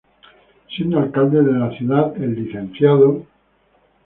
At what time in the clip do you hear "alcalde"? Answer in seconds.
0.97-1.43